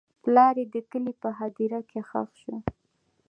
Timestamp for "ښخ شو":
2.09-2.55